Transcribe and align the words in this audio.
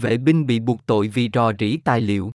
Vệ 0.00 0.16
binh 0.16 0.46
bị 0.46 0.60
buộc 0.60 0.86
tội 0.86 1.08
vì 1.08 1.30
rò 1.34 1.52
rỉ 1.58 1.76
tài 1.76 2.00
liệu. 2.00 2.30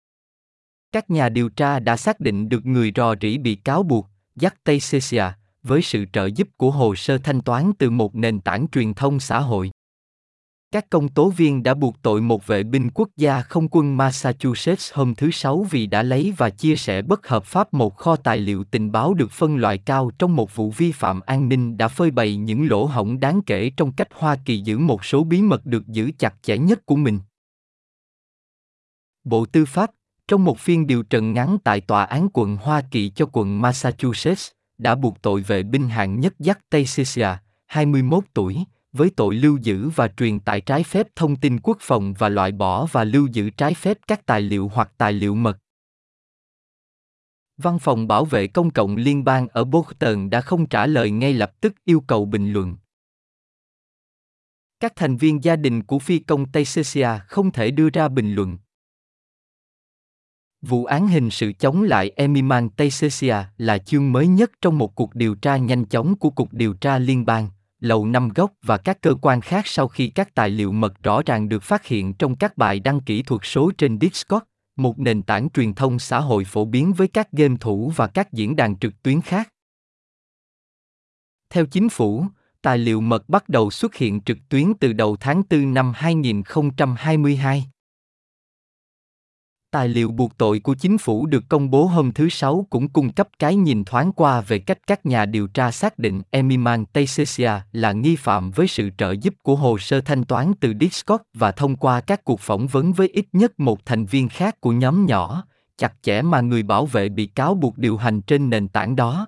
Các 0.92 1.10
nhà 1.10 1.28
điều 1.28 1.48
tra 1.48 1.78
đã 1.78 1.96
xác 1.96 2.20
định 2.20 2.48
được 2.48 2.66
người 2.66 2.92
rò 2.96 3.14
rỉ 3.20 3.38
bị 3.38 3.54
cáo 3.54 3.82
buộc, 3.82 4.06
Jack 4.36 4.50
Teixeira, 4.64 5.38
với 5.62 5.82
sự 5.82 6.04
trợ 6.12 6.26
giúp 6.26 6.48
của 6.56 6.70
hồ 6.70 6.94
sơ 6.94 7.18
thanh 7.18 7.40
toán 7.40 7.72
từ 7.78 7.90
một 7.90 8.14
nền 8.14 8.40
tảng 8.40 8.66
truyền 8.72 8.94
thông 8.94 9.20
xã 9.20 9.40
hội. 9.40 9.70
Các 10.72 10.90
công 10.90 11.08
tố 11.08 11.30
viên 11.30 11.62
đã 11.62 11.74
buộc 11.74 12.02
tội 12.02 12.20
một 12.20 12.46
vệ 12.46 12.62
binh 12.62 12.90
quốc 12.94 13.08
gia 13.16 13.40
không 13.40 13.68
quân 13.70 13.96
Massachusetts 13.96 14.92
hôm 14.94 15.14
thứ 15.14 15.30
Sáu 15.30 15.66
vì 15.70 15.86
đã 15.86 16.02
lấy 16.02 16.34
và 16.36 16.50
chia 16.50 16.76
sẻ 16.76 17.02
bất 17.02 17.28
hợp 17.28 17.44
pháp 17.44 17.74
một 17.74 17.96
kho 17.96 18.16
tài 18.16 18.38
liệu 18.38 18.64
tình 18.64 18.92
báo 18.92 19.14
được 19.14 19.30
phân 19.30 19.56
loại 19.56 19.78
cao 19.78 20.10
trong 20.18 20.36
một 20.36 20.56
vụ 20.56 20.70
vi 20.70 20.92
phạm 20.92 21.20
an 21.20 21.48
ninh 21.48 21.76
đã 21.76 21.88
phơi 21.88 22.10
bày 22.10 22.36
những 22.36 22.68
lỗ 22.68 22.84
hổng 22.84 23.20
đáng 23.20 23.40
kể 23.46 23.70
trong 23.76 23.92
cách 23.92 24.08
Hoa 24.14 24.36
Kỳ 24.44 24.58
giữ 24.58 24.78
một 24.78 25.04
số 25.04 25.24
bí 25.24 25.42
mật 25.42 25.66
được 25.66 25.86
giữ 25.86 26.10
chặt 26.18 26.34
chẽ 26.42 26.58
nhất 26.58 26.86
của 26.86 26.96
mình. 26.96 27.18
Bộ 29.28 29.46
Tư 29.46 29.64
pháp, 29.64 29.90
trong 30.28 30.44
một 30.44 30.58
phiên 30.58 30.86
điều 30.86 31.02
trần 31.02 31.32
ngắn 31.32 31.58
tại 31.64 31.80
tòa 31.80 32.04
án 32.04 32.28
quận 32.32 32.56
Hoa 32.56 32.82
Kỳ 32.90 33.08
cho 33.08 33.26
quận 33.32 33.60
Massachusetts, 33.60 34.50
đã 34.78 34.94
buộc 34.94 35.22
tội 35.22 35.40
vệ 35.40 35.62
binh 35.62 35.88
hạng 35.88 36.20
nhất 36.20 36.34
Jack 36.38 36.54
Teixeira, 36.70 37.42
21 37.66 38.24
tuổi, 38.34 38.64
với 38.92 39.10
tội 39.16 39.34
lưu 39.34 39.58
giữ 39.62 39.88
và 39.88 40.08
truyền 40.08 40.40
tải 40.40 40.60
trái 40.60 40.82
phép 40.82 41.06
thông 41.16 41.36
tin 41.36 41.60
quốc 41.60 41.76
phòng 41.80 42.14
và 42.18 42.28
loại 42.28 42.52
bỏ 42.52 42.86
và 42.86 43.04
lưu 43.04 43.26
giữ 43.26 43.50
trái 43.50 43.74
phép 43.74 43.98
các 44.08 44.26
tài 44.26 44.40
liệu 44.40 44.70
hoặc 44.74 44.92
tài 44.98 45.12
liệu 45.12 45.34
mật. 45.34 45.58
Văn 47.56 47.78
phòng 47.78 48.08
bảo 48.08 48.24
vệ 48.24 48.46
công 48.46 48.70
cộng 48.70 48.96
liên 48.96 49.24
bang 49.24 49.48
ở 49.48 49.64
Boston 49.64 50.30
đã 50.30 50.40
không 50.40 50.66
trả 50.66 50.86
lời 50.86 51.10
ngay 51.10 51.32
lập 51.32 51.60
tức 51.60 51.74
yêu 51.84 52.00
cầu 52.00 52.24
bình 52.24 52.52
luận. 52.52 52.76
Các 54.80 54.92
thành 54.96 55.16
viên 55.16 55.44
gia 55.44 55.56
đình 55.56 55.82
của 55.82 55.98
phi 55.98 56.18
công 56.18 56.52
Teixeira 56.52 57.18
không 57.18 57.52
thể 57.52 57.70
đưa 57.70 57.90
ra 57.90 58.08
bình 58.08 58.34
luận. 58.34 58.58
Vụ 60.62 60.84
án 60.84 61.08
hình 61.08 61.30
sự 61.30 61.52
chống 61.52 61.82
lại 61.82 62.10
Emiman 62.16 62.68
Teixeira 62.68 63.52
là 63.58 63.78
chương 63.78 64.12
mới 64.12 64.26
nhất 64.26 64.50
trong 64.62 64.78
một 64.78 64.94
cuộc 64.94 65.14
điều 65.14 65.34
tra 65.34 65.56
nhanh 65.56 65.84
chóng 65.84 66.16
của 66.16 66.30
Cục 66.30 66.52
Điều 66.52 66.74
tra 66.74 66.98
Liên 66.98 67.26
bang, 67.26 67.48
Lầu 67.80 68.06
Năm 68.06 68.28
Góc 68.34 68.52
và 68.62 68.76
các 68.76 69.00
cơ 69.00 69.14
quan 69.22 69.40
khác 69.40 69.66
sau 69.66 69.88
khi 69.88 70.08
các 70.08 70.34
tài 70.34 70.50
liệu 70.50 70.72
mật 70.72 71.02
rõ 71.02 71.22
ràng 71.26 71.48
được 71.48 71.62
phát 71.62 71.86
hiện 71.86 72.14
trong 72.14 72.36
các 72.36 72.56
bài 72.56 72.80
đăng 72.80 73.00
kỹ 73.00 73.22
thuật 73.22 73.40
số 73.44 73.70
trên 73.78 73.98
Discord, 74.00 74.44
một 74.76 74.98
nền 74.98 75.22
tảng 75.22 75.50
truyền 75.50 75.74
thông 75.74 75.98
xã 75.98 76.20
hội 76.20 76.44
phổ 76.44 76.64
biến 76.64 76.92
với 76.92 77.08
các 77.08 77.32
game 77.32 77.56
thủ 77.60 77.92
và 77.96 78.06
các 78.06 78.32
diễn 78.32 78.56
đàn 78.56 78.78
trực 78.78 79.02
tuyến 79.02 79.20
khác. 79.20 79.52
Theo 81.50 81.66
chính 81.66 81.88
phủ, 81.88 82.24
tài 82.62 82.78
liệu 82.78 83.00
mật 83.00 83.28
bắt 83.28 83.48
đầu 83.48 83.70
xuất 83.70 83.94
hiện 83.94 84.20
trực 84.20 84.38
tuyến 84.48 84.72
từ 84.80 84.92
đầu 84.92 85.16
tháng 85.20 85.42
4 85.50 85.74
năm 85.74 85.92
2022. 85.96 87.64
Tài 89.70 89.88
liệu 89.88 90.10
buộc 90.10 90.38
tội 90.38 90.60
của 90.60 90.74
chính 90.74 90.98
phủ 90.98 91.26
được 91.26 91.44
công 91.48 91.70
bố 91.70 91.84
hôm 91.84 92.12
thứ 92.12 92.28
Sáu 92.28 92.66
cũng 92.70 92.88
cung 92.88 93.12
cấp 93.12 93.28
cái 93.38 93.56
nhìn 93.56 93.84
thoáng 93.84 94.12
qua 94.12 94.40
về 94.40 94.58
cách 94.58 94.78
các 94.86 95.06
nhà 95.06 95.26
điều 95.26 95.46
tra 95.46 95.70
xác 95.70 95.98
định 95.98 96.22
Emiman 96.30 96.84
Teixeira 96.86 97.66
là 97.72 97.92
nghi 97.92 98.16
phạm 98.16 98.50
với 98.50 98.68
sự 98.68 98.90
trợ 98.98 99.12
giúp 99.12 99.34
của 99.42 99.56
hồ 99.56 99.78
sơ 99.78 100.00
thanh 100.00 100.24
toán 100.24 100.52
từ 100.60 100.74
Discord 100.80 101.22
và 101.34 101.52
thông 101.52 101.76
qua 101.76 102.00
các 102.00 102.24
cuộc 102.24 102.40
phỏng 102.40 102.66
vấn 102.66 102.92
với 102.92 103.08
ít 103.08 103.26
nhất 103.32 103.60
một 103.60 103.86
thành 103.86 104.06
viên 104.06 104.28
khác 104.28 104.60
của 104.60 104.72
nhóm 104.72 105.06
nhỏ, 105.06 105.44
chặt 105.76 105.94
chẽ 106.02 106.22
mà 106.22 106.40
người 106.40 106.62
bảo 106.62 106.86
vệ 106.86 107.08
bị 107.08 107.26
cáo 107.26 107.54
buộc 107.54 107.78
điều 107.78 107.96
hành 107.96 108.20
trên 108.22 108.50
nền 108.50 108.68
tảng 108.68 108.96
đó. 108.96 109.26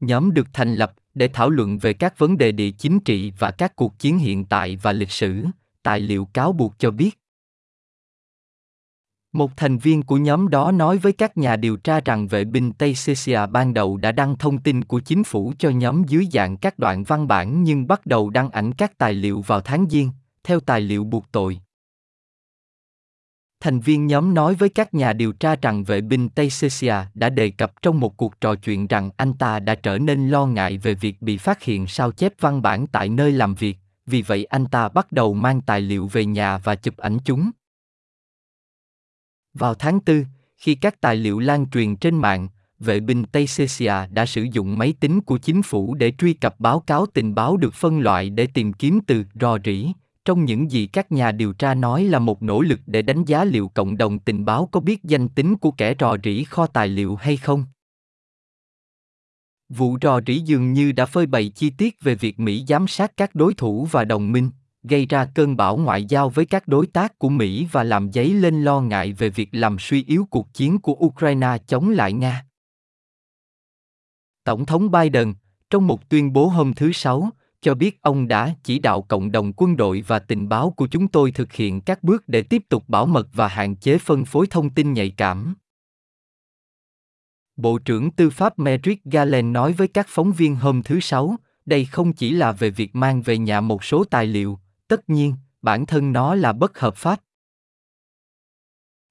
Nhóm 0.00 0.34
được 0.34 0.46
thành 0.52 0.74
lập 0.74 0.92
để 1.14 1.28
thảo 1.28 1.50
luận 1.50 1.78
về 1.78 1.92
các 1.92 2.18
vấn 2.18 2.38
đề 2.38 2.52
địa 2.52 2.70
chính 2.70 3.00
trị 3.00 3.32
và 3.38 3.50
các 3.50 3.76
cuộc 3.76 3.98
chiến 3.98 4.18
hiện 4.18 4.44
tại 4.44 4.76
và 4.76 4.92
lịch 4.92 5.10
sử, 5.10 5.44
tài 5.82 6.00
liệu 6.00 6.24
cáo 6.24 6.52
buộc 6.52 6.78
cho 6.78 6.90
biết 6.90 7.20
một 9.32 9.56
thành 9.56 9.78
viên 9.78 10.02
của 10.02 10.16
nhóm 10.16 10.48
đó 10.48 10.72
nói 10.72 10.98
với 10.98 11.12
các 11.12 11.36
nhà 11.36 11.56
điều 11.56 11.76
tra 11.76 12.00
rằng 12.00 12.26
vệ 12.26 12.44
binh 12.44 12.72
Tây 12.72 12.94
Cecia 13.06 13.46
ban 13.46 13.74
đầu 13.74 13.96
đã 13.96 14.12
đăng 14.12 14.38
thông 14.38 14.58
tin 14.58 14.84
của 14.84 15.00
chính 15.00 15.24
phủ 15.24 15.52
cho 15.58 15.70
nhóm 15.70 16.04
dưới 16.04 16.26
dạng 16.32 16.56
các 16.56 16.78
đoạn 16.78 17.04
văn 17.04 17.28
bản 17.28 17.62
nhưng 17.62 17.86
bắt 17.86 18.06
đầu 18.06 18.30
đăng 18.30 18.50
ảnh 18.50 18.72
các 18.72 18.98
tài 18.98 19.14
liệu 19.14 19.40
vào 19.40 19.60
tháng 19.60 19.86
Giêng, 19.90 20.10
theo 20.44 20.60
tài 20.60 20.80
liệu 20.80 21.04
buộc 21.04 21.32
tội. 21.32 21.60
Thành 23.60 23.80
viên 23.80 24.06
nhóm 24.06 24.34
nói 24.34 24.54
với 24.54 24.68
các 24.68 24.94
nhà 24.94 25.12
điều 25.12 25.32
tra 25.32 25.56
rằng 25.62 25.84
vệ 25.84 26.00
binh 26.00 26.28
Tây 26.28 26.48
Cecia 26.60 26.94
đã 27.14 27.28
đề 27.28 27.50
cập 27.50 27.82
trong 27.82 28.00
một 28.00 28.16
cuộc 28.16 28.40
trò 28.40 28.54
chuyện 28.54 28.86
rằng 28.86 29.10
anh 29.16 29.32
ta 29.32 29.60
đã 29.60 29.74
trở 29.74 29.98
nên 29.98 30.28
lo 30.28 30.46
ngại 30.46 30.78
về 30.78 30.94
việc 30.94 31.22
bị 31.22 31.36
phát 31.36 31.62
hiện 31.62 31.86
sao 31.86 32.12
chép 32.12 32.32
văn 32.40 32.62
bản 32.62 32.86
tại 32.86 33.08
nơi 33.08 33.32
làm 33.32 33.54
việc, 33.54 33.76
vì 34.06 34.22
vậy 34.22 34.44
anh 34.44 34.66
ta 34.66 34.88
bắt 34.88 35.12
đầu 35.12 35.34
mang 35.34 35.60
tài 35.60 35.80
liệu 35.80 36.06
về 36.06 36.24
nhà 36.24 36.58
và 36.58 36.74
chụp 36.74 36.96
ảnh 36.96 37.18
chúng. 37.24 37.50
Vào 39.54 39.74
tháng 39.74 40.00
4, 40.06 40.24
khi 40.56 40.74
các 40.74 41.00
tài 41.00 41.16
liệu 41.16 41.38
lan 41.38 41.70
truyền 41.70 41.96
trên 41.96 42.18
mạng, 42.18 42.48
vệ 42.78 43.00
binh 43.00 43.24
Tây 43.24 43.46
Cecia 43.56 44.06
đã 44.10 44.26
sử 44.26 44.46
dụng 44.52 44.78
máy 44.78 44.94
tính 45.00 45.20
của 45.20 45.38
chính 45.38 45.62
phủ 45.62 45.94
để 45.94 46.12
truy 46.18 46.32
cập 46.32 46.60
báo 46.60 46.80
cáo 46.80 47.06
tình 47.06 47.34
báo 47.34 47.56
được 47.56 47.74
phân 47.74 48.00
loại 48.00 48.30
để 48.30 48.46
tìm 48.46 48.72
kiếm 48.72 49.00
từ 49.06 49.24
rò 49.40 49.58
rỉ, 49.64 49.92
trong 50.24 50.44
những 50.44 50.70
gì 50.70 50.86
các 50.86 51.12
nhà 51.12 51.32
điều 51.32 51.52
tra 51.52 51.74
nói 51.74 52.04
là 52.04 52.18
một 52.18 52.42
nỗ 52.42 52.60
lực 52.60 52.80
để 52.86 53.02
đánh 53.02 53.24
giá 53.24 53.44
liệu 53.44 53.68
cộng 53.68 53.96
đồng 53.96 54.18
tình 54.18 54.44
báo 54.44 54.68
có 54.72 54.80
biết 54.80 55.04
danh 55.04 55.28
tính 55.28 55.56
của 55.56 55.70
kẻ 55.70 55.94
rò 55.98 56.16
rỉ 56.24 56.44
kho 56.44 56.66
tài 56.66 56.88
liệu 56.88 57.16
hay 57.16 57.36
không. 57.36 57.64
Vụ 59.68 59.98
rò 60.02 60.20
rỉ 60.26 60.38
dường 60.38 60.72
như 60.72 60.92
đã 60.92 61.06
phơi 61.06 61.26
bày 61.26 61.48
chi 61.48 61.70
tiết 61.70 61.96
về 62.00 62.14
việc 62.14 62.40
Mỹ 62.40 62.64
giám 62.68 62.86
sát 62.88 63.12
các 63.16 63.34
đối 63.34 63.54
thủ 63.54 63.88
và 63.90 64.04
đồng 64.04 64.32
minh 64.32 64.50
gây 64.82 65.06
ra 65.06 65.26
cơn 65.34 65.56
bão 65.56 65.76
ngoại 65.76 66.04
giao 66.04 66.28
với 66.28 66.46
các 66.46 66.68
đối 66.68 66.86
tác 66.86 67.18
của 67.18 67.28
Mỹ 67.28 67.68
và 67.72 67.84
làm 67.84 68.12
dấy 68.12 68.34
lên 68.34 68.64
lo 68.64 68.80
ngại 68.80 69.12
về 69.12 69.30
việc 69.30 69.48
làm 69.52 69.76
suy 69.78 70.04
yếu 70.04 70.26
cuộc 70.30 70.54
chiến 70.54 70.78
của 70.78 70.92
Ukraine 70.92 71.56
chống 71.66 71.90
lại 71.90 72.12
Nga. 72.12 72.44
Tổng 74.44 74.66
thống 74.66 74.90
Biden, 74.90 75.34
trong 75.70 75.86
một 75.86 76.08
tuyên 76.08 76.32
bố 76.32 76.46
hôm 76.46 76.74
thứ 76.74 76.92
Sáu, 76.92 77.30
cho 77.60 77.74
biết 77.74 78.02
ông 78.02 78.28
đã 78.28 78.54
chỉ 78.64 78.78
đạo 78.78 79.02
cộng 79.02 79.32
đồng 79.32 79.52
quân 79.56 79.76
đội 79.76 80.04
và 80.06 80.18
tình 80.18 80.48
báo 80.48 80.70
của 80.70 80.86
chúng 80.86 81.08
tôi 81.08 81.32
thực 81.32 81.52
hiện 81.52 81.80
các 81.80 82.02
bước 82.02 82.24
để 82.26 82.42
tiếp 82.42 82.62
tục 82.68 82.88
bảo 82.88 83.06
mật 83.06 83.28
và 83.32 83.48
hạn 83.48 83.76
chế 83.76 83.98
phân 83.98 84.24
phối 84.24 84.46
thông 84.46 84.70
tin 84.70 84.92
nhạy 84.92 85.10
cảm. 85.10 85.54
Bộ 87.56 87.78
trưởng 87.78 88.10
Tư 88.10 88.30
pháp 88.30 88.58
Merrick 88.58 89.04
Garland 89.04 89.46
nói 89.46 89.72
với 89.72 89.88
các 89.88 90.06
phóng 90.08 90.32
viên 90.32 90.56
hôm 90.56 90.82
thứ 90.82 91.00
Sáu, 91.00 91.36
đây 91.66 91.84
không 91.84 92.12
chỉ 92.12 92.32
là 92.32 92.52
về 92.52 92.70
việc 92.70 92.96
mang 92.96 93.22
về 93.22 93.38
nhà 93.38 93.60
một 93.60 93.84
số 93.84 94.04
tài 94.04 94.26
liệu, 94.26 94.58
tất 94.90 95.10
nhiên 95.10 95.34
bản 95.62 95.86
thân 95.86 96.12
nó 96.12 96.34
là 96.34 96.52
bất 96.52 96.78
hợp 96.78 96.96
pháp. 96.96 97.20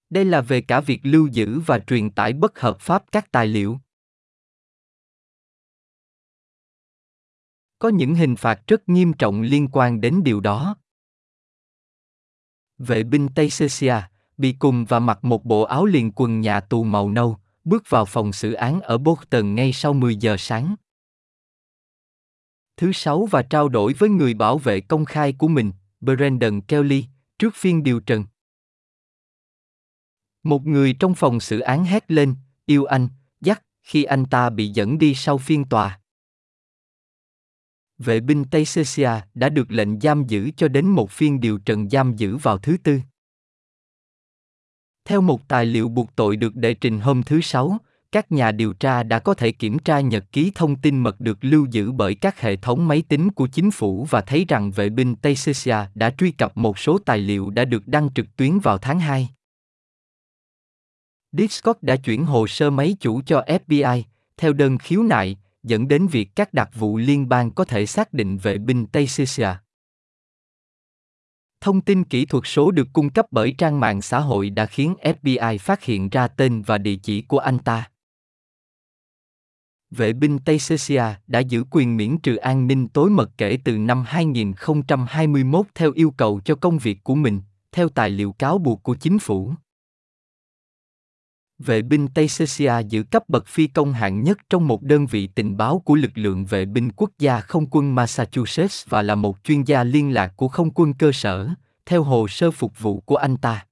Đây 0.09 0.25
là 0.25 0.41
về 0.41 0.61
cả 0.61 0.81
việc 0.81 0.99
lưu 1.03 1.27
giữ 1.27 1.59
và 1.59 1.79
truyền 1.79 2.11
tải 2.11 2.33
bất 2.33 2.59
hợp 2.59 2.77
pháp 2.79 3.03
các 3.11 3.31
tài 3.31 3.47
liệu. 3.47 3.79
Có 7.79 7.89
những 7.89 8.15
hình 8.15 8.35
phạt 8.35 8.61
rất 8.67 8.89
nghiêm 8.89 9.13
trọng 9.13 9.41
liên 9.41 9.67
quan 9.71 10.01
đến 10.01 10.23
điều 10.23 10.39
đó. 10.39 10.75
Vệ 12.77 13.03
binh 13.03 13.27
tây 13.35 13.49
Cecia, 13.57 13.95
bị 14.37 14.55
cùng 14.59 14.85
và 14.85 14.99
mặc 14.99 15.23
một 15.23 15.45
bộ 15.45 15.61
áo 15.61 15.85
liền 15.85 16.11
quần 16.15 16.41
nhà 16.41 16.59
tù 16.59 16.83
màu 16.83 17.09
nâu, 17.09 17.37
bước 17.63 17.83
vào 17.89 18.05
phòng 18.05 18.33
xử 18.33 18.53
án 18.53 18.81
ở 18.81 18.97
Boston 18.97 19.55
ngay 19.55 19.73
sau 19.73 19.93
10 19.93 20.15
giờ 20.15 20.35
sáng 20.39 20.75
thứ 22.79 22.91
sáu 22.93 23.25
và 23.25 23.41
trao 23.41 23.69
đổi 23.69 23.93
với 23.93 24.09
người 24.09 24.33
bảo 24.33 24.57
vệ 24.57 24.81
công 24.81 25.05
khai 25.05 25.33
của 25.33 25.47
mình, 25.47 25.71
Brandon 26.01 26.61
Kelly, 26.61 27.05
trước 27.39 27.55
phiên 27.55 27.83
điều 27.83 27.99
trần. 27.99 28.25
Một 30.43 30.65
người 30.65 30.95
trong 30.99 31.15
phòng 31.15 31.39
xử 31.39 31.59
án 31.59 31.85
hét 31.85 32.11
lên, 32.11 32.35
yêu 32.65 32.85
anh, 32.85 33.07
dắt, 33.41 33.63
khi 33.83 34.03
anh 34.03 34.25
ta 34.25 34.49
bị 34.49 34.67
dẫn 34.67 34.97
đi 34.97 35.13
sau 35.15 35.37
phiên 35.37 35.65
tòa. 35.65 35.99
Vệ 37.97 38.19
binh 38.19 38.43
Tây 38.51 38.63
Cecia 38.75 39.11
đã 39.33 39.49
được 39.49 39.71
lệnh 39.71 39.99
giam 39.99 40.27
giữ 40.27 40.51
cho 40.57 40.67
đến 40.67 40.87
một 40.87 41.11
phiên 41.11 41.39
điều 41.39 41.57
trần 41.57 41.89
giam 41.89 42.15
giữ 42.15 42.37
vào 42.37 42.57
thứ 42.57 42.77
tư. 42.83 42.99
Theo 45.05 45.21
một 45.21 45.47
tài 45.47 45.65
liệu 45.65 45.89
buộc 45.89 46.15
tội 46.15 46.35
được 46.35 46.55
đệ 46.55 46.73
trình 46.73 46.99
hôm 46.99 47.23
thứ 47.23 47.41
Sáu, 47.41 47.77
các 48.11 48.31
nhà 48.31 48.51
điều 48.51 48.73
tra 48.73 49.03
đã 49.03 49.19
có 49.19 49.33
thể 49.33 49.51
kiểm 49.51 49.79
tra 49.79 49.99
nhật 49.99 50.25
ký 50.31 50.51
thông 50.55 50.75
tin 50.75 50.99
mật 50.99 51.19
được 51.19 51.37
lưu 51.41 51.67
giữ 51.71 51.91
bởi 51.91 52.15
các 52.15 52.41
hệ 52.41 52.55
thống 52.55 52.87
máy 52.87 53.03
tính 53.09 53.31
của 53.31 53.47
chính 53.47 53.71
phủ 53.71 54.07
và 54.09 54.21
thấy 54.21 54.45
rằng 54.47 54.71
vệ 54.71 54.89
binh 54.89 55.15
Tây 55.15 55.35
đã 55.95 56.09
truy 56.17 56.31
cập 56.31 56.57
một 56.57 56.79
số 56.79 56.97
tài 56.97 57.17
liệu 57.17 57.49
đã 57.49 57.65
được 57.65 57.87
đăng 57.87 58.13
trực 58.13 58.35
tuyến 58.35 58.59
vào 58.59 58.77
tháng 58.77 58.99
2. 58.99 59.29
Discord 61.31 61.79
đã 61.81 61.95
chuyển 61.95 62.25
hồ 62.25 62.47
sơ 62.47 62.69
máy 62.69 62.95
chủ 62.99 63.21
cho 63.21 63.43
FBI, 63.47 64.03
theo 64.37 64.53
đơn 64.53 64.77
khiếu 64.77 65.03
nại, 65.03 65.37
dẫn 65.63 65.87
đến 65.87 66.07
việc 66.07 66.29
các 66.35 66.53
đặc 66.53 66.69
vụ 66.75 66.97
liên 66.97 67.29
bang 67.29 67.51
có 67.51 67.65
thể 67.65 67.85
xác 67.85 68.13
định 68.13 68.37
vệ 68.37 68.57
binh 68.57 68.85
Tây 68.85 69.07
Thông 71.61 71.81
tin 71.81 72.03
kỹ 72.03 72.25
thuật 72.25 72.43
số 72.47 72.71
được 72.71 72.87
cung 72.93 73.09
cấp 73.09 73.25
bởi 73.31 73.55
trang 73.57 73.79
mạng 73.79 74.01
xã 74.01 74.19
hội 74.19 74.49
đã 74.49 74.65
khiến 74.65 74.95
FBI 75.01 75.57
phát 75.57 75.83
hiện 75.83 76.09
ra 76.09 76.27
tên 76.27 76.61
và 76.61 76.77
địa 76.77 76.95
chỉ 76.95 77.21
của 77.21 77.39
anh 77.39 77.59
ta. 77.59 77.89
Vệ 79.91 80.13
binh 80.13 80.39
Tây 80.39 80.57
Cesia 80.67 81.03
đã 81.27 81.39
giữ 81.39 81.63
quyền 81.71 81.97
miễn 81.97 82.17
trừ 82.17 82.35
an 82.35 82.67
ninh 82.67 82.87
tối 82.87 83.09
mật 83.09 83.31
kể 83.37 83.57
từ 83.63 83.77
năm 83.77 84.03
2021 84.07 85.65
theo 85.75 85.91
yêu 85.91 86.13
cầu 86.17 86.41
cho 86.45 86.55
công 86.55 86.77
việc 86.77 87.03
của 87.03 87.15
mình, 87.15 87.41
theo 87.71 87.89
tài 87.89 88.09
liệu 88.09 88.31
cáo 88.31 88.57
buộc 88.57 88.83
của 88.83 88.95
chính 88.95 89.19
phủ. 89.19 89.53
Vệ 91.59 91.81
binh 91.81 92.07
Tây 92.07 92.27
Cesia 92.37 92.73
giữ 92.89 93.03
cấp 93.03 93.29
bậc 93.29 93.47
phi 93.47 93.67
công 93.67 93.93
hạng 93.93 94.23
nhất 94.23 94.37
trong 94.49 94.67
một 94.67 94.83
đơn 94.83 95.05
vị 95.05 95.27
tình 95.27 95.57
báo 95.57 95.79
của 95.79 95.95
lực 95.95 96.11
lượng 96.15 96.45
vệ 96.45 96.65
binh 96.65 96.91
quốc 96.91 97.11
gia 97.19 97.39
không 97.39 97.65
quân 97.71 97.95
Massachusetts 97.95 98.87
và 98.89 99.01
là 99.01 99.15
một 99.15 99.37
chuyên 99.43 99.63
gia 99.63 99.83
liên 99.83 100.13
lạc 100.13 100.33
của 100.35 100.47
không 100.47 100.71
quân 100.71 100.93
cơ 100.93 101.11
sở, 101.11 101.49
theo 101.85 102.03
hồ 102.03 102.27
sơ 102.27 102.51
phục 102.51 102.79
vụ 102.79 102.99
của 102.99 103.15
anh 103.15 103.37
ta. 103.37 103.65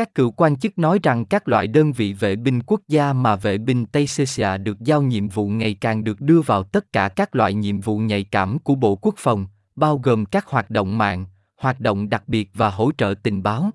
Các 0.00 0.14
cựu 0.14 0.30
quan 0.30 0.56
chức 0.56 0.78
nói 0.78 0.98
rằng 1.02 1.24
các 1.24 1.48
loại 1.48 1.66
đơn 1.66 1.92
vị 1.92 2.12
vệ 2.12 2.36
binh 2.36 2.62
quốc 2.62 2.80
gia 2.88 3.12
mà 3.12 3.36
vệ 3.36 3.58
binh 3.58 3.86
Tây 3.86 4.06
Cesia 4.16 4.58
được 4.58 4.80
giao 4.80 5.02
nhiệm 5.02 5.28
vụ 5.28 5.48
ngày 5.48 5.74
càng 5.74 6.04
được 6.04 6.20
đưa 6.20 6.40
vào 6.40 6.62
tất 6.62 6.92
cả 6.92 7.08
các 7.08 7.34
loại 7.36 7.54
nhiệm 7.54 7.80
vụ 7.80 7.98
nhạy 7.98 8.24
cảm 8.24 8.58
của 8.58 8.74
Bộ 8.74 8.96
Quốc 8.96 9.14
phòng, 9.18 9.46
bao 9.76 9.98
gồm 9.98 10.24
các 10.24 10.46
hoạt 10.46 10.70
động 10.70 10.98
mạng, 10.98 11.24
hoạt 11.56 11.80
động 11.80 12.08
đặc 12.08 12.28
biệt 12.28 12.50
và 12.54 12.70
hỗ 12.70 12.92
trợ 12.98 13.14
tình 13.22 13.42
báo. 13.42 13.70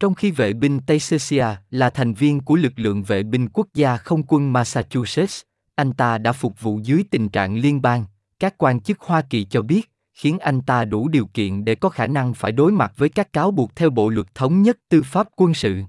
Trong 0.00 0.14
khi 0.14 0.30
vệ 0.30 0.52
binh 0.52 0.80
Tây 0.86 0.98
Cesia 0.98 1.46
là 1.70 1.90
thành 1.90 2.14
viên 2.14 2.40
của 2.40 2.56
lực 2.56 2.72
lượng 2.76 3.02
vệ 3.02 3.22
binh 3.22 3.48
quốc 3.48 3.68
gia 3.74 3.96
không 3.96 4.22
quân 4.28 4.52
Massachusetts, 4.52 5.42
anh 5.74 5.92
ta 5.92 6.18
đã 6.18 6.32
phục 6.32 6.60
vụ 6.60 6.80
dưới 6.82 7.04
tình 7.10 7.28
trạng 7.28 7.56
liên 7.56 7.82
bang, 7.82 8.04
các 8.38 8.58
quan 8.58 8.80
chức 8.80 9.00
Hoa 9.00 9.22
Kỳ 9.22 9.44
cho 9.44 9.62
biết, 9.62 9.90
khiến 10.18 10.38
anh 10.38 10.60
ta 10.60 10.84
đủ 10.84 11.08
điều 11.08 11.26
kiện 11.26 11.64
để 11.64 11.74
có 11.74 11.88
khả 11.88 12.06
năng 12.06 12.34
phải 12.34 12.52
đối 12.52 12.72
mặt 12.72 12.92
với 12.96 13.08
các 13.08 13.32
cáo 13.32 13.50
buộc 13.50 13.76
theo 13.76 13.90
Bộ 13.90 14.08
luật 14.08 14.34
thống 14.34 14.62
nhất 14.62 14.78
tư 14.88 15.02
pháp 15.02 15.28
quân 15.36 15.54
sự. 15.54 15.82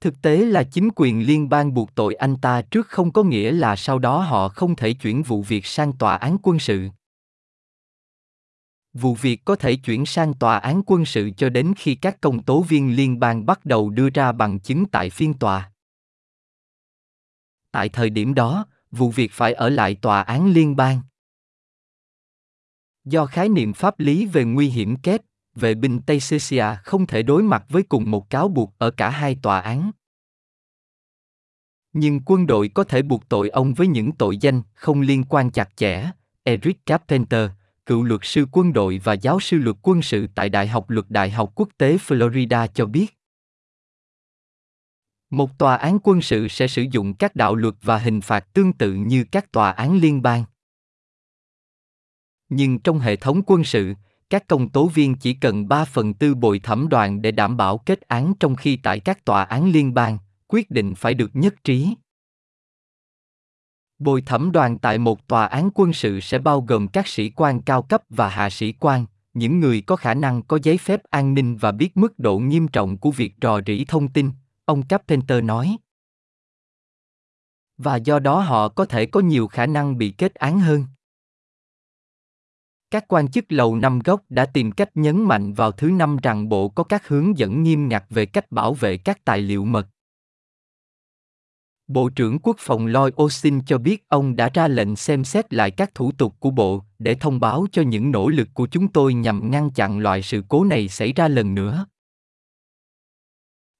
Thực 0.00 0.14
tế 0.22 0.36
là 0.36 0.62
chính 0.62 0.88
quyền 0.96 1.26
liên 1.26 1.48
bang 1.48 1.74
buộc 1.74 1.94
tội 1.94 2.14
anh 2.14 2.36
ta 2.36 2.62
trước 2.62 2.88
không 2.88 3.12
có 3.12 3.22
nghĩa 3.22 3.52
là 3.52 3.76
sau 3.76 3.98
đó 3.98 4.18
họ 4.18 4.48
không 4.48 4.76
thể 4.76 4.92
chuyển 4.92 5.22
vụ 5.22 5.42
việc 5.42 5.66
sang 5.66 5.92
tòa 5.92 6.16
án 6.16 6.36
quân 6.42 6.58
sự. 6.58 6.88
Vụ 8.92 9.14
việc 9.14 9.44
có 9.44 9.56
thể 9.56 9.76
chuyển 9.76 10.06
sang 10.06 10.34
tòa 10.34 10.58
án 10.58 10.82
quân 10.86 11.04
sự 11.04 11.30
cho 11.36 11.48
đến 11.48 11.74
khi 11.76 11.94
các 11.94 12.20
công 12.20 12.42
tố 12.42 12.62
viên 12.62 12.96
liên 12.96 13.20
bang 13.20 13.46
bắt 13.46 13.64
đầu 13.64 13.90
đưa 13.90 14.10
ra 14.10 14.32
bằng 14.32 14.60
chứng 14.60 14.86
tại 14.86 15.10
phiên 15.10 15.34
tòa. 15.34 15.72
Tại 17.70 17.88
thời 17.88 18.10
điểm 18.10 18.34
đó, 18.34 18.66
vụ 18.90 19.10
việc 19.10 19.32
phải 19.32 19.52
ở 19.52 19.68
lại 19.68 19.94
tòa 19.94 20.22
án 20.22 20.52
liên 20.52 20.76
bang. 20.76 21.00
Do 23.04 23.26
khái 23.26 23.48
niệm 23.48 23.72
pháp 23.72 24.00
lý 24.00 24.26
về 24.26 24.44
nguy 24.44 24.68
hiểm 24.68 24.96
kép, 24.96 25.20
vệ 25.54 25.74
binh 25.74 26.00
Tây 26.06 26.18
Cecia 26.30 26.66
không 26.84 27.06
thể 27.06 27.22
đối 27.22 27.42
mặt 27.42 27.64
với 27.68 27.82
cùng 27.82 28.10
một 28.10 28.30
cáo 28.30 28.48
buộc 28.48 28.74
ở 28.78 28.90
cả 28.90 29.10
hai 29.10 29.36
tòa 29.42 29.60
án. 29.60 29.90
Nhưng 31.92 32.20
quân 32.26 32.46
đội 32.46 32.68
có 32.68 32.84
thể 32.84 33.02
buộc 33.02 33.28
tội 33.28 33.48
ông 33.48 33.74
với 33.74 33.86
những 33.86 34.12
tội 34.12 34.36
danh 34.36 34.62
không 34.74 35.00
liên 35.00 35.24
quan 35.24 35.50
chặt 35.50 35.76
chẽ. 35.76 36.10
Eric 36.42 36.86
Carpenter, 36.86 37.50
cựu 37.86 38.02
luật 38.02 38.20
sư 38.24 38.46
quân 38.52 38.72
đội 38.72 39.00
và 39.04 39.12
giáo 39.12 39.40
sư 39.40 39.58
luật 39.58 39.76
quân 39.82 40.02
sự 40.02 40.26
tại 40.34 40.48
Đại 40.48 40.68
học 40.68 40.90
Luật 40.90 41.06
Đại 41.08 41.30
học 41.30 41.52
Quốc 41.54 41.68
tế 41.78 41.96
Florida 41.96 42.66
cho 42.74 42.86
biết. 42.86 43.18
Một 45.30 45.58
tòa 45.58 45.76
án 45.76 45.98
quân 46.02 46.22
sự 46.22 46.48
sẽ 46.48 46.66
sử 46.66 46.86
dụng 46.90 47.14
các 47.14 47.36
đạo 47.36 47.54
luật 47.54 47.74
và 47.82 47.98
hình 47.98 48.20
phạt 48.20 48.52
tương 48.52 48.72
tự 48.72 48.92
như 48.92 49.24
các 49.32 49.52
tòa 49.52 49.70
án 49.70 49.96
liên 49.96 50.22
bang. 50.22 50.44
Nhưng 52.54 52.78
trong 52.78 52.98
hệ 52.98 53.16
thống 53.16 53.42
quân 53.46 53.64
sự, 53.64 53.94
các 54.30 54.48
công 54.48 54.68
tố 54.68 54.86
viên 54.86 55.14
chỉ 55.14 55.34
cần 55.34 55.68
3 55.68 55.84
phần 55.84 56.14
tư 56.14 56.34
bồi 56.34 56.58
thẩm 56.58 56.88
đoàn 56.88 57.22
để 57.22 57.30
đảm 57.30 57.56
bảo 57.56 57.78
kết 57.78 58.00
án 58.00 58.34
trong 58.40 58.56
khi 58.56 58.76
tại 58.76 59.00
các 59.00 59.24
tòa 59.24 59.42
án 59.42 59.70
liên 59.70 59.94
bang, 59.94 60.18
quyết 60.48 60.70
định 60.70 60.94
phải 60.94 61.14
được 61.14 61.30
nhất 61.36 61.54
trí. 61.64 61.94
Bồi 63.98 64.22
thẩm 64.22 64.52
đoàn 64.52 64.78
tại 64.78 64.98
một 64.98 65.28
tòa 65.28 65.46
án 65.46 65.70
quân 65.74 65.92
sự 65.92 66.20
sẽ 66.20 66.38
bao 66.38 66.60
gồm 66.60 66.88
các 66.88 67.06
sĩ 67.06 67.30
quan 67.30 67.62
cao 67.62 67.82
cấp 67.82 68.02
và 68.08 68.28
hạ 68.28 68.50
sĩ 68.50 68.72
quan, 68.72 69.06
những 69.34 69.60
người 69.60 69.80
có 69.80 69.96
khả 69.96 70.14
năng 70.14 70.42
có 70.42 70.58
giấy 70.62 70.78
phép 70.78 71.02
an 71.10 71.34
ninh 71.34 71.56
và 71.56 71.72
biết 71.72 71.96
mức 71.96 72.18
độ 72.18 72.38
nghiêm 72.38 72.68
trọng 72.68 72.98
của 72.98 73.10
việc 73.10 73.34
rò 73.42 73.60
rỉ 73.66 73.84
thông 73.84 74.08
tin, 74.08 74.30
ông 74.64 74.82
Carpenter 74.82 75.44
nói. 75.44 75.76
Và 77.78 77.96
do 77.96 78.18
đó 78.18 78.40
họ 78.40 78.68
có 78.68 78.84
thể 78.84 79.06
có 79.06 79.20
nhiều 79.20 79.46
khả 79.46 79.66
năng 79.66 79.98
bị 79.98 80.10
kết 80.10 80.34
án 80.34 80.60
hơn. 80.60 80.84
Các 82.92 83.08
quan 83.08 83.28
chức 83.28 83.52
lầu 83.52 83.76
năm 83.76 83.98
góc 83.98 84.22
đã 84.28 84.46
tìm 84.46 84.72
cách 84.72 84.90
nhấn 84.94 85.22
mạnh 85.22 85.52
vào 85.52 85.72
thứ 85.72 85.90
năm 85.90 86.16
rằng 86.22 86.48
bộ 86.48 86.68
có 86.68 86.84
các 86.84 87.08
hướng 87.08 87.38
dẫn 87.38 87.62
nghiêm 87.62 87.88
ngặt 87.88 88.04
về 88.10 88.26
cách 88.26 88.52
bảo 88.52 88.74
vệ 88.74 88.96
các 88.96 89.24
tài 89.24 89.40
liệu 89.40 89.64
mật. 89.64 89.86
Bộ 91.86 92.08
trưởng 92.08 92.38
Quốc 92.38 92.56
phòng 92.58 92.86
Lloyd 92.86 93.14
Austin 93.16 93.64
cho 93.64 93.78
biết 93.78 94.08
ông 94.08 94.36
đã 94.36 94.50
ra 94.54 94.68
lệnh 94.68 94.96
xem 94.96 95.24
xét 95.24 95.52
lại 95.54 95.70
các 95.70 95.94
thủ 95.94 96.12
tục 96.12 96.34
của 96.38 96.50
bộ 96.50 96.82
để 96.98 97.14
thông 97.14 97.40
báo 97.40 97.66
cho 97.72 97.82
những 97.82 98.10
nỗ 98.10 98.28
lực 98.28 98.48
của 98.54 98.66
chúng 98.66 98.88
tôi 98.88 99.14
nhằm 99.14 99.50
ngăn 99.50 99.70
chặn 99.70 99.98
loại 99.98 100.22
sự 100.22 100.42
cố 100.48 100.64
này 100.64 100.88
xảy 100.88 101.12
ra 101.12 101.28
lần 101.28 101.54
nữa. 101.54 101.86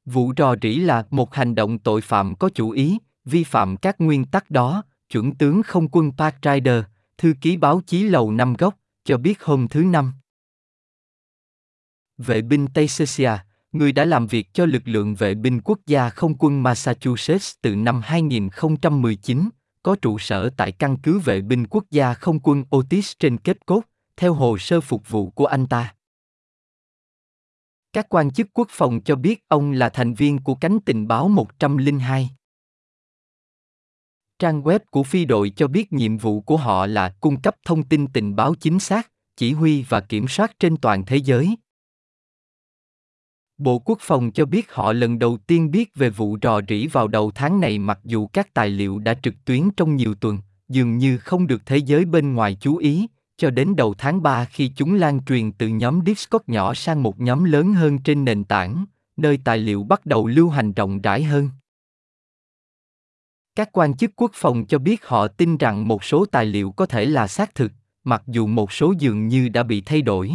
Vụ 0.04 0.32
rò 0.36 0.54
rỉ 0.62 0.74
là 0.74 1.06
một 1.10 1.34
hành 1.34 1.54
động 1.54 1.78
tội 1.78 2.00
phạm 2.00 2.34
có 2.34 2.50
chủ 2.54 2.70
ý, 2.70 2.98
vi 3.24 3.44
phạm 3.44 3.76
các 3.76 4.00
nguyên 4.00 4.24
tắc 4.24 4.50
đó, 4.50 4.82
chuẩn 5.08 5.34
tướng 5.34 5.62
không 5.62 5.88
quân 5.88 6.12
Park 6.18 6.34
Rider, 6.42 6.84
thư 7.18 7.34
ký 7.40 7.56
báo 7.56 7.80
chí 7.86 8.02
Lầu 8.02 8.32
Năm 8.32 8.54
Góc, 8.58 8.78
cho 9.04 9.18
biết 9.18 9.42
hôm 9.42 9.68
thứ 9.68 9.84
Năm. 9.84 10.12
Vệ 12.18 12.42
binh 12.42 12.66
Tây 12.74 12.86
Cecia, 12.98 13.32
người 13.72 13.92
đã 13.92 14.04
làm 14.04 14.26
việc 14.26 14.48
cho 14.52 14.66
lực 14.66 14.82
lượng 14.84 15.14
vệ 15.14 15.34
binh 15.34 15.60
quốc 15.60 15.78
gia 15.86 16.08
không 16.08 16.34
quân 16.38 16.62
Massachusetts 16.62 17.54
từ 17.62 17.76
năm 17.76 18.00
2019, 18.04 19.48
có 19.82 19.96
trụ 20.02 20.18
sở 20.18 20.50
tại 20.56 20.72
căn 20.72 20.96
cứ 21.02 21.18
vệ 21.18 21.40
binh 21.40 21.66
quốc 21.66 21.84
gia 21.90 22.14
không 22.14 22.40
quân 22.40 22.64
Otis 22.76 23.12
trên 23.18 23.38
Cape 23.38 23.60
Cod, 23.66 23.82
theo 24.16 24.34
hồ 24.34 24.58
sơ 24.58 24.80
phục 24.80 25.08
vụ 25.08 25.30
của 25.30 25.46
anh 25.46 25.66
ta. 25.66 25.94
Các 27.92 28.06
quan 28.08 28.30
chức 28.30 28.46
quốc 28.52 28.68
phòng 28.70 29.00
cho 29.04 29.16
biết 29.16 29.44
ông 29.48 29.72
là 29.72 29.88
thành 29.88 30.14
viên 30.14 30.38
của 30.38 30.54
cánh 30.54 30.80
tình 30.80 31.08
báo 31.08 31.28
102. 31.28 32.30
Trang 34.42 34.62
web 34.62 34.78
của 34.90 35.02
phi 35.02 35.24
đội 35.24 35.50
cho 35.50 35.68
biết 35.68 35.92
nhiệm 35.92 36.16
vụ 36.16 36.40
của 36.40 36.56
họ 36.56 36.86
là 36.86 37.08
cung 37.08 37.40
cấp 37.40 37.56
thông 37.64 37.82
tin 37.82 38.06
tình 38.06 38.36
báo 38.36 38.54
chính 38.54 38.78
xác, 38.78 39.10
chỉ 39.36 39.52
huy 39.52 39.84
và 39.88 40.00
kiểm 40.00 40.28
soát 40.28 40.52
trên 40.58 40.76
toàn 40.76 41.04
thế 41.06 41.16
giới. 41.16 41.56
Bộ 43.58 43.78
Quốc 43.78 43.98
phòng 44.00 44.32
cho 44.32 44.44
biết 44.44 44.72
họ 44.72 44.92
lần 44.92 45.18
đầu 45.18 45.38
tiên 45.46 45.70
biết 45.70 45.94
về 45.94 46.10
vụ 46.10 46.38
rò 46.42 46.60
rỉ 46.68 46.86
vào 46.86 47.08
đầu 47.08 47.30
tháng 47.34 47.60
này 47.60 47.78
mặc 47.78 47.98
dù 48.04 48.26
các 48.26 48.54
tài 48.54 48.70
liệu 48.70 48.98
đã 48.98 49.14
trực 49.22 49.34
tuyến 49.44 49.70
trong 49.76 49.96
nhiều 49.96 50.14
tuần, 50.14 50.38
dường 50.68 50.98
như 50.98 51.18
không 51.18 51.46
được 51.46 51.66
thế 51.66 51.76
giới 51.76 52.04
bên 52.04 52.34
ngoài 52.34 52.56
chú 52.60 52.76
ý, 52.76 53.06
cho 53.36 53.50
đến 53.50 53.76
đầu 53.76 53.94
tháng 53.98 54.22
3 54.22 54.44
khi 54.44 54.72
chúng 54.76 54.94
lan 54.94 55.24
truyền 55.24 55.52
từ 55.52 55.68
nhóm 55.68 56.00
Discord 56.06 56.44
nhỏ 56.46 56.74
sang 56.74 57.02
một 57.02 57.20
nhóm 57.20 57.44
lớn 57.44 57.72
hơn 57.72 57.98
trên 57.98 58.24
nền 58.24 58.44
tảng, 58.44 58.84
nơi 59.16 59.38
tài 59.44 59.58
liệu 59.58 59.84
bắt 59.84 60.06
đầu 60.06 60.26
lưu 60.26 60.48
hành 60.48 60.72
rộng 60.72 61.00
rãi 61.00 61.22
hơn. 61.22 61.48
Các 63.54 63.68
quan 63.72 63.96
chức 63.96 64.10
quốc 64.16 64.30
phòng 64.34 64.66
cho 64.66 64.78
biết 64.78 65.04
họ 65.04 65.28
tin 65.28 65.56
rằng 65.56 65.88
một 65.88 66.04
số 66.04 66.26
tài 66.26 66.46
liệu 66.46 66.72
có 66.72 66.86
thể 66.86 67.04
là 67.04 67.28
xác 67.28 67.54
thực, 67.54 67.72
mặc 68.04 68.22
dù 68.26 68.46
một 68.46 68.72
số 68.72 68.94
dường 68.98 69.28
như 69.28 69.48
đã 69.48 69.62
bị 69.62 69.80
thay 69.80 70.02
đổi. 70.02 70.32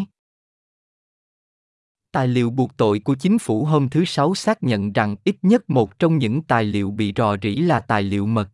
Tài 2.12 2.28
liệu 2.28 2.50
buộc 2.50 2.78
tội 2.78 3.00
của 3.00 3.16
chính 3.16 3.40
phủ 3.40 3.66
hôm 3.66 3.90
thứ 3.90 4.06
Sáu 4.06 4.36
xác 4.36 4.64
nhận 4.64 4.94
rằng 4.94 5.16
ít 5.24 5.36
nhất 5.42 5.70
một 5.70 6.00
trong 6.00 6.18
những 6.18 6.44
tài 6.44 6.64
liệu 6.64 6.92
bị 6.92 7.14
rò 7.16 7.36
rỉ 7.42 7.56
là 7.56 7.80
tài 7.80 8.04
liệu 8.04 8.26
mật. 8.26 8.50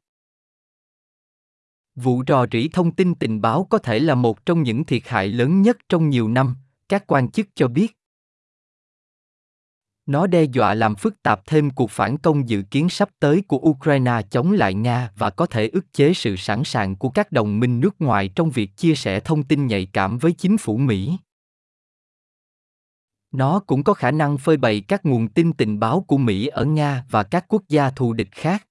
Vụ 1.95 2.23
rò 2.27 2.45
rỉ 2.51 2.67
thông 2.67 2.91
tin 2.91 3.15
tình 3.15 3.41
báo 3.41 3.67
có 3.69 3.77
thể 3.77 3.99
là 3.99 4.15
một 4.15 4.45
trong 4.45 4.63
những 4.63 4.85
thiệt 4.85 5.01
hại 5.05 5.27
lớn 5.27 5.61
nhất 5.61 5.77
trong 5.89 6.09
nhiều 6.09 6.27
năm, 6.27 6.55
các 6.89 7.03
quan 7.07 7.31
chức 7.31 7.47
cho 7.55 7.67
biết. 7.67 7.97
Nó 10.05 10.27
đe 10.27 10.43
dọa 10.43 10.73
làm 10.73 10.95
phức 10.95 11.23
tạp 11.23 11.45
thêm 11.45 11.69
cuộc 11.69 11.91
phản 11.91 12.17
công 12.17 12.49
dự 12.49 12.61
kiến 12.71 12.89
sắp 12.89 13.09
tới 13.19 13.43
của 13.47 13.57
Ukraine 13.57 14.21
chống 14.31 14.51
lại 14.51 14.73
Nga 14.73 15.11
và 15.15 15.29
có 15.29 15.45
thể 15.45 15.67
ức 15.67 15.93
chế 15.93 16.13
sự 16.13 16.35
sẵn 16.35 16.63
sàng 16.63 16.95
của 16.95 17.09
các 17.09 17.31
đồng 17.31 17.59
minh 17.59 17.79
nước 17.79 18.01
ngoài 18.01 18.29
trong 18.35 18.49
việc 18.49 18.77
chia 18.77 18.95
sẻ 18.95 19.19
thông 19.19 19.43
tin 19.43 19.67
nhạy 19.67 19.87
cảm 19.93 20.17
với 20.17 20.31
chính 20.31 20.57
phủ 20.57 20.77
Mỹ. 20.77 21.17
Nó 23.31 23.59
cũng 23.59 23.83
có 23.83 23.93
khả 23.93 24.11
năng 24.11 24.37
phơi 24.37 24.57
bày 24.57 24.81
các 24.87 25.05
nguồn 25.05 25.27
tin 25.27 25.53
tình 25.53 25.79
báo 25.79 26.01
của 26.01 26.17
Mỹ 26.17 26.47
ở 26.47 26.65
Nga 26.65 27.05
và 27.09 27.23
các 27.23 27.45
quốc 27.47 27.63
gia 27.69 27.89
thù 27.89 28.13
địch 28.13 28.31
khác. 28.31 28.67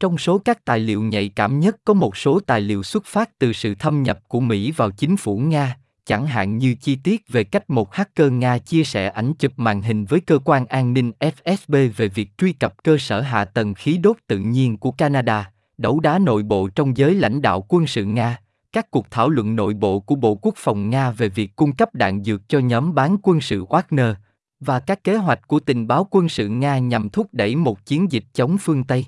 Trong 0.00 0.18
số 0.18 0.38
các 0.38 0.64
tài 0.64 0.80
liệu 0.80 1.02
nhạy 1.02 1.28
cảm 1.28 1.60
nhất 1.60 1.76
có 1.84 1.94
một 1.94 2.16
số 2.16 2.40
tài 2.40 2.60
liệu 2.60 2.82
xuất 2.82 3.04
phát 3.04 3.38
từ 3.38 3.52
sự 3.52 3.74
thâm 3.74 4.02
nhập 4.02 4.20
của 4.28 4.40
Mỹ 4.40 4.72
vào 4.72 4.90
chính 4.90 5.16
phủ 5.16 5.38
Nga, 5.38 5.76
chẳng 6.08 6.26
hạn 6.26 6.58
như 6.58 6.74
chi 6.74 6.96
tiết 6.96 7.28
về 7.28 7.44
cách 7.44 7.70
một 7.70 7.94
hacker 7.94 8.32
Nga 8.32 8.58
chia 8.58 8.84
sẻ 8.84 9.08
ảnh 9.08 9.32
chụp 9.38 9.52
màn 9.56 9.82
hình 9.82 10.04
với 10.04 10.20
cơ 10.20 10.38
quan 10.44 10.66
an 10.66 10.92
ninh 10.92 11.12
FSB 11.20 11.90
về 11.96 12.08
việc 12.08 12.38
truy 12.38 12.52
cập 12.52 12.82
cơ 12.82 12.98
sở 12.98 13.20
hạ 13.20 13.44
tầng 13.44 13.74
khí 13.74 13.98
đốt 13.98 14.16
tự 14.26 14.38
nhiên 14.38 14.76
của 14.76 14.90
Canada, 14.90 15.50
đấu 15.78 16.00
đá 16.00 16.18
nội 16.18 16.42
bộ 16.42 16.68
trong 16.68 16.96
giới 16.96 17.14
lãnh 17.14 17.42
đạo 17.42 17.64
quân 17.68 17.86
sự 17.86 18.04
Nga, 18.04 18.40
các 18.72 18.90
cuộc 18.90 19.10
thảo 19.10 19.28
luận 19.28 19.56
nội 19.56 19.74
bộ 19.74 20.00
của 20.00 20.14
Bộ 20.14 20.34
Quốc 20.34 20.54
phòng 20.56 20.90
Nga 20.90 21.10
về 21.10 21.28
việc 21.28 21.56
cung 21.56 21.72
cấp 21.72 21.94
đạn 21.94 22.24
dược 22.24 22.48
cho 22.48 22.58
nhóm 22.58 22.94
bán 22.94 23.16
quân 23.22 23.40
sự 23.40 23.64
Wagner, 23.64 24.14
và 24.60 24.80
các 24.80 25.04
kế 25.04 25.16
hoạch 25.16 25.48
của 25.48 25.60
tình 25.60 25.86
báo 25.86 26.06
quân 26.10 26.28
sự 26.28 26.48
Nga 26.48 26.78
nhằm 26.78 27.08
thúc 27.08 27.26
đẩy 27.32 27.56
một 27.56 27.86
chiến 27.86 28.12
dịch 28.12 28.24
chống 28.34 28.56
phương 28.58 28.84
Tây 28.84 29.06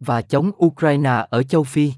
và 0.00 0.22
chống 0.22 0.50
Ukraine 0.64 1.26
ở 1.30 1.42
châu 1.42 1.64
Phi. 1.64 1.92